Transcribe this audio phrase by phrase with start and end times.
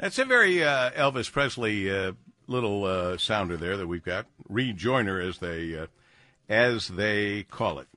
[0.00, 2.12] That's a very uh, Elvis Presley uh,
[2.46, 4.24] little uh, sounder there that we've got.
[4.50, 5.86] Rejoiner, as they uh,
[6.48, 7.88] as they call it.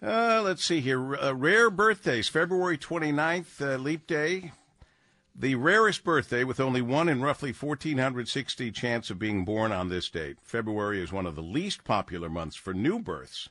[0.00, 1.16] Uh, let's see here.
[1.16, 2.28] Uh, rare birthdays.
[2.28, 4.52] February 29th, uh, Leap Day.
[5.34, 10.08] The rarest birthday with only one in roughly 1,460 chance of being born on this
[10.08, 10.36] date.
[10.42, 13.48] February is one of the least popular months for new births.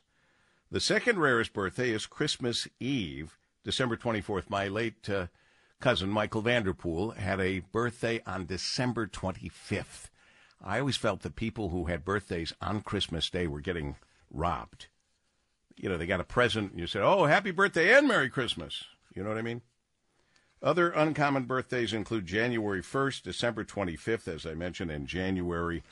[0.70, 4.48] The second rarest birthday is Christmas Eve, December 24th.
[4.48, 5.08] My late
[5.80, 10.10] cousin, Michael Vanderpool, had a birthday on December 25th.
[10.64, 13.96] I always felt that people who had birthdays on Christmas Day were getting
[14.30, 14.86] robbed.
[15.76, 18.84] You know, they got a present, and you said, Oh, happy birthday and Merry Christmas.
[19.14, 19.62] You know what I mean?
[20.62, 25.82] Other uncommon birthdays include January 1st, December 25th, as I mentioned, and January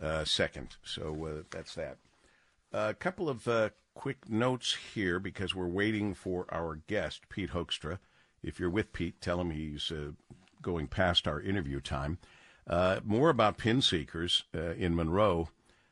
[0.00, 0.76] uh, 2nd.
[0.84, 1.98] So uh, that's that.
[2.72, 7.98] A couple of uh, quick notes here because we're waiting for our guest, Pete Hoekstra.
[8.46, 10.12] If you're with Pete, tell him he's uh,
[10.62, 12.18] going past our interview time.
[12.64, 15.48] Uh, more about Pin Seekers uh, in Monroe.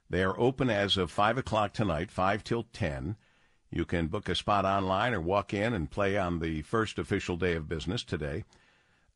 [0.08, 3.16] They are open as of 5 o'clock tonight, 5 till 10.
[3.70, 7.36] You can book a spot online or walk in and play on the first official
[7.36, 8.44] day of business today.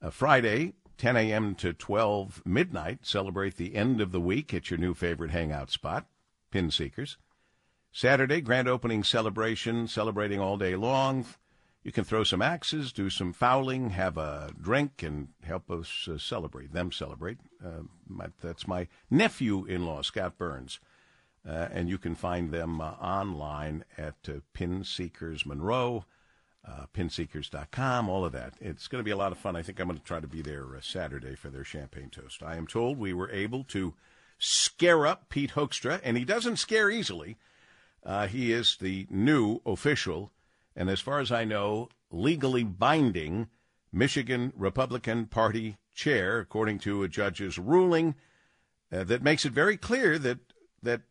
[0.03, 1.55] Uh, Friday, 10 a.m.
[1.55, 6.07] to 12 midnight, celebrate the end of the week at your new favorite hangout spot,
[6.51, 7.19] Pin Seekers.
[7.93, 11.25] Saturday, grand opening celebration, celebrating all day long.
[11.83, 16.19] You can throw some axes, do some fouling, have a drink, and help us uh,
[16.19, 17.39] celebrate, them celebrate.
[17.65, 20.81] Uh, my, that's my nephew in law, Scott Burns.
[21.49, 26.05] Uh, and you can find them uh, online at uh, Pin Seekers Monroe,
[26.67, 28.55] uh, pinseekers.com, all of that.
[28.61, 29.57] It's going to be a lot of fun.
[29.57, 32.43] I think I'm going to try to be there uh, Saturday for their champagne toast.
[32.43, 33.95] I am told we were able to
[34.39, 37.37] scare up Pete Hoekstra, and he doesn't scare easily.
[38.29, 40.33] He is the new official,
[40.79, 43.49] and as far as I know, legally binding
[43.93, 48.15] Michigan Republican Party chair, according to a judge's ruling
[48.89, 50.39] that makes it very clear that
[50.81, 51.03] that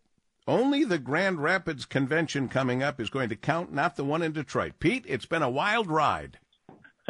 [0.48, 4.32] only the Grand Rapids convention coming up is going to count, not the one in
[4.32, 4.76] Detroit.
[4.80, 6.40] Pete, it's been a wild ride.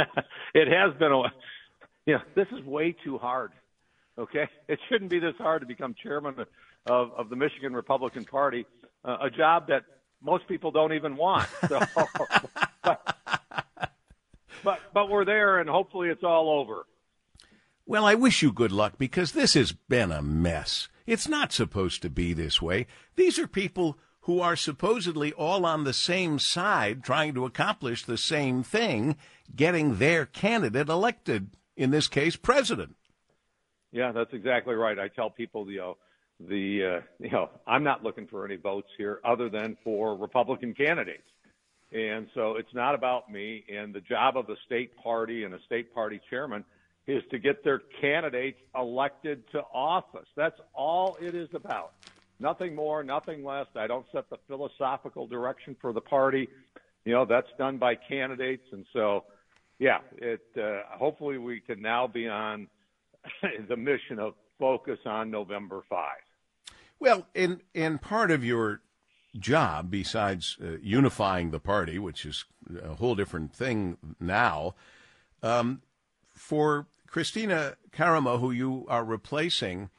[0.56, 1.22] it has been a.
[2.08, 3.52] Know, this is way too hard.
[4.18, 6.34] Okay, it shouldn't be this hard to become chairman
[6.88, 8.66] of of the Michigan Republican Party,
[9.06, 9.84] uh, a job that
[10.28, 11.48] most people don't even want.
[11.70, 11.80] So,
[12.84, 13.16] but,
[14.62, 16.86] but but we're there, and hopefully it's all over.
[17.86, 20.90] Well, I wish you good luck because this has been a mess.
[21.06, 22.88] It's not supposed to be this way.
[23.16, 28.18] These are people who are supposedly all on the same side trying to accomplish the
[28.18, 29.16] same thing,
[29.56, 32.98] getting their candidate elected, in this case, president.
[33.94, 35.00] Yeah, that's exactly right.
[35.00, 35.98] I tell people, you know,
[36.40, 40.74] the uh, you know, I'm not looking for any votes here other than for Republican
[40.74, 41.28] candidates.
[41.92, 45.60] And so it's not about me and the job of the state party and a
[45.66, 46.64] state party chairman–
[47.08, 50.28] is to get their candidates elected to office.
[50.36, 51.94] That's all it is about.
[52.40, 53.68] Nothing more, nothing less.
[53.76, 56.50] I don't set the philosophical direction for the party.
[57.06, 58.66] You know, that's done by candidates.
[58.74, 59.24] And so,
[59.80, 62.68] yeah, it, uh, hopefully we can now be on
[63.70, 66.00] the mission of focus on November 5.
[67.00, 68.82] Well, in, in part of your
[69.38, 72.46] job, besides uh, unifying the party, which is
[72.84, 74.76] a whole different thing now,
[75.44, 75.82] um,
[76.34, 79.90] for Kristina Karamo, who you are replacing,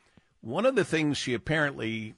[0.41, 2.15] one of the things she apparently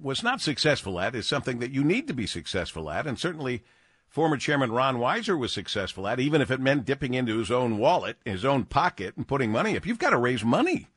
[0.00, 3.62] was not successful at is something that you need to be successful at, and certainly
[4.08, 7.78] former Chairman Ron Weiser was successful at, even if it meant dipping into his own
[7.78, 9.86] wallet, his own pocket, and putting money up.
[9.86, 10.88] You've got to raise money.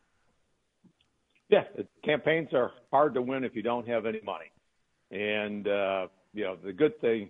[1.49, 1.63] Yeah,
[2.05, 4.51] campaigns are hard to win if you don't have any money.
[5.11, 7.29] And, uh, you know, the good thing,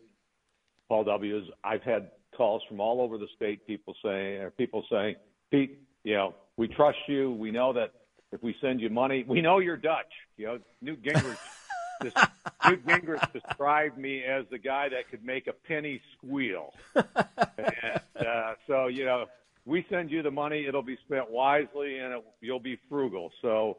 [0.89, 4.83] Paul W., is I've had calls from all over the state, people saying, or people
[4.91, 5.15] saying,
[5.51, 7.31] Pete, you know, we trust you.
[7.31, 7.93] We know that
[8.31, 10.11] if we send you money, we know you're Dutch.
[10.37, 11.37] You know, Newt Gingrich.
[12.01, 12.13] this,
[12.67, 16.73] Newt Gingrich described me as the guy that could make a penny squeal.
[16.95, 19.25] and, uh, so you know,
[19.65, 23.31] we send you the money; it'll be spent wisely, and it, you'll be frugal.
[23.41, 23.77] So,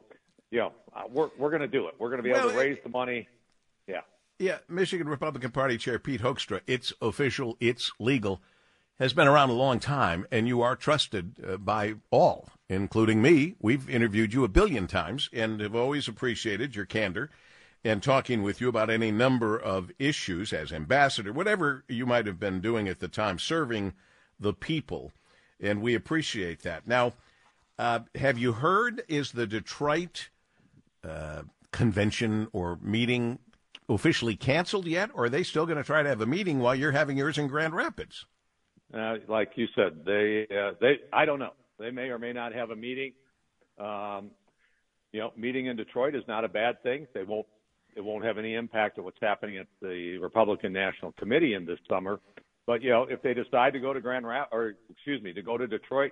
[0.51, 1.95] you know, uh, we're we're going to do it.
[1.97, 3.27] We're going to be able to raise the money.
[3.87, 4.01] Yeah.
[4.37, 6.61] Yeah, Michigan Republican Party Chair Pete Hoekstra.
[6.67, 7.57] It's official.
[7.59, 8.41] It's legal
[9.01, 13.55] has been around a long time, and you are trusted uh, by all, including me.
[13.59, 17.31] We've interviewed you a billion times and have always appreciated your candor
[17.83, 22.39] and talking with you about any number of issues as ambassador, whatever you might have
[22.39, 23.93] been doing at the time, serving
[24.39, 25.11] the people.
[25.59, 26.85] And we appreciate that.
[26.85, 27.13] Now,
[27.79, 30.29] uh, have you heard, is the Detroit
[31.07, 33.39] uh, convention or meeting
[33.89, 36.75] officially canceled yet, or are they still going to try to have a meeting while
[36.75, 38.25] you're having yours in Grand Rapids?
[38.93, 41.53] Uh, like you said, they uh, they I don't know.
[41.79, 43.13] They may or may not have a meeting.
[43.79, 44.31] Um,
[45.11, 47.07] you know, meeting in Detroit is not a bad thing.
[47.13, 47.47] They won't
[47.95, 51.79] it won't have any impact on what's happening at the Republican National Committee in this
[51.89, 52.19] summer.
[52.67, 55.41] But you know, if they decide to go to Grand Rap or excuse me, to
[55.41, 56.11] go to Detroit,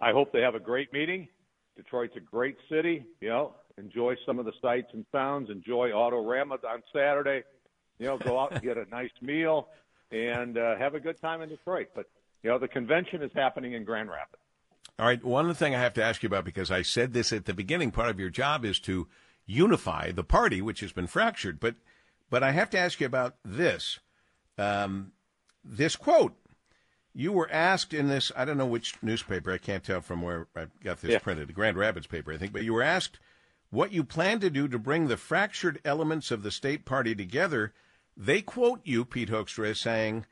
[0.00, 1.28] I hope they have a great meeting.
[1.76, 3.04] Detroit's a great city.
[3.20, 5.50] You know, enjoy some of the sights and sounds.
[5.50, 7.42] Enjoy Autorama on Saturday.
[7.98, 9.68] You know, go out and get a nice meal
[10.10, 11.88] and uh, have a good time in Detroit.
[11.94, 12.06] But
[12.42, 14.42] you know, the convention is happening in Grand Rapids.
[14.98, 15.22] All right.
[15.24, 17.90] One thing I have to ask you about because I said this at the beginning.
[17.90, 19.08] Part of your job is to
[19.46, 21.60] unify the party, which has been fractured.
[21.60, 21.74] But
[22.30, 23.98] but I have to ask you about this.
[24.58, 25.12] Um,
[25.64, 26.34] this quote.
[27.18, 30.48] You were asked in this, I don't know which newspaper, I can't tell from where
[30.54, 31.18] I got this Yeah.
[31.18, 33.18] printed, the Grand Rapids paper, I think, but you were asked
[33.76, 37.74] what you plan to do to bring the fractured elements of the state party together.
[38.16, 40.24] They quote you, Pete Hoekstra, as saying,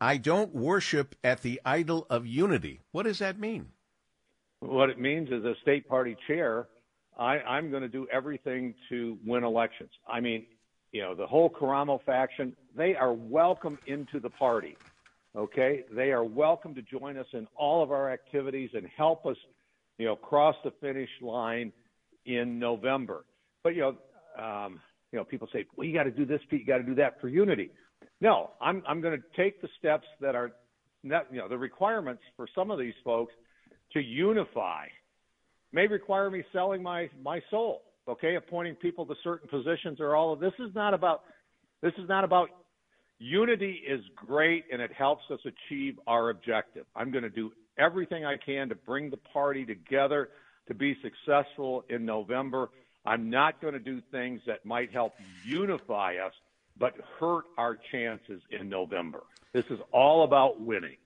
[0.00, 2.80] I don't worship at the idol of unity.
[2.92, 3.66] What does that mean?
[4.60, 6.68] What it means is, a state party chair,
[7.18, 9.90] I, I'm going to do everything to win elections.
[10.08, 10.46] I mean,
[10.90, 14.78] you know, the whole Karamo faction, they are welcome into the party.
[15.36, 19.36] Okay, they are welcome to join us in all of our activities and help us,
[19.98, 21.74] you know, cross the finish line
[22.26, 23.24] in November.
[23.62, 24.80] But you know, um,
[25.12, 26.94] you know, people say, well, you got to do this, Pete, you got to do
[26.96, 27.70] that for unity.
[28.20, 30.52] No, I'm I'm going to take the steps that are,
[31.02, 33.32] not, you know, the requirements for some of these folks
[33.92, 34.86] to unify
[35.72, 40.32] may require me selling my my soul okay appointing people to certain positions or all
[40.32, 41.22] of this is not about
[41.82, 42.48] this is not about
[43.18, 48.24] unity is great and it helps us achieve our objective i'm going to do everything
[48.24, 50.30] i can to bring the party together
[50.68, 52.70] to be successful in november
[53.04, 55.14] i'm not going to do things that might help
[55.44, 56.32] unify us
[56.78, 59.22] but hurt our chances in november
[59.52, 60.96] this is all about winning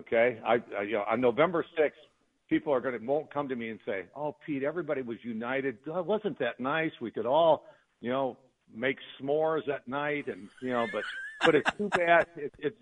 [0.00, 2.00] Okay, I, I you know on November sixth,
[2.48, 5.78] people are going to won't come to me and say, "Oh, Pete, everybody was united.
[5.86, 6.90] Oh, wasn't that nice?
[7.00, 7.64] We could all,
[8.00, 8.36] you know,
[8.74, 11.04] make s'mores at night, and you know, but
[11.44, 12.26] but it's too bad.
[12.36, 12.80] It, it's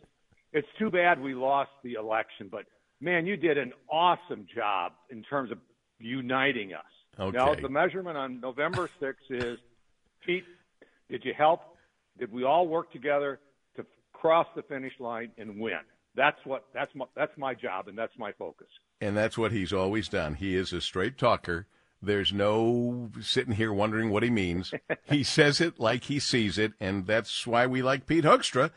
[0.53, 2.49] it's too bad we lost the election.
[2.51, 2.65] But
[3.01, 5.59] man, you did an awesome job in terms of
[6.03, 6.85] uniting us.
[7.19, 7.37] Okay.
[7.37, 9.59] Now the measurement on November sixth is,
[10.25, 10.45] Pete,
[11.11, 11.61] did you help?
[12.19, 13.41] Did we all work together
[13.77, 15.81] to cross the finish line and win?
[16.15, 18.69] That's what that's my that's my job and that's my focus.
[19.01, 20.35] And that's what he's always done.
[20.35, 21.67] He is a straight talker.
[22.01, 24.75] There's no sitting here wondering what he means.
[25.05, 28.71] he says it like he sees it, and that's why we like Pete Hoekstra,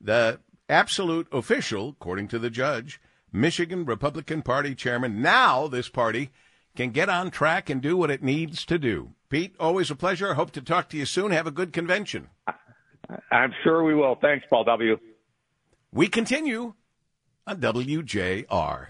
[0.00, 3.00] the absolute official, according to the judge,
[3.32, 5.22] Michigan Republican Party chairman.
[5.22, 6.30] Now this party
[6.76, 9.12] can get on track and do what it needs to do.
[9.28, 10.34] Pete, always a pleasure.
[10.34, 11.30] Hope to talk to you soon.
[11.30, 12.28] Have a good convention.
[13.30, 14.16] I'm sure we will.
[14.20, 14.98] Thanks, Paul W.
[15.92, 16.74] We continue
[17.46, 18.86] on WJR.